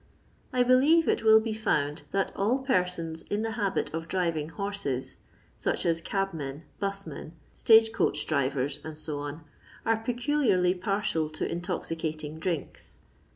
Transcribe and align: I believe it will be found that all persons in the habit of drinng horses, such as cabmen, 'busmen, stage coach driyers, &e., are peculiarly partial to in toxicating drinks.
I 0.51 0.63
believe 0.63 1.07
it 1.07 1.21
will 1.23 1.39
be 1.39 1.53
found 1.53 2.01
that 2.11 2.31
all 2.35 2.57
persons 2.63 3.21
in 3.21 3.43
the 3.43 3.51
habit 3.51 3.93
of 3.93 4.07
drinng 4.07 4.49
horses, 4.49 5.17
such 5.57 5.85
as 5.85 6.01
cabmen, 6.01 6.63
'busmen, 6.79 7.33
stage 7.53 7.93
coach 7.93 8.25
driyers, 8.25 8.79
&e., 8.83 9.37
are 9.85 9.97
peculiarly 9.97 10.73
partial 10.73 11.29
to 11.29 11.47
in 11.47 11.61
toxicating 11.61 12.39
drinks. 12.39 12.97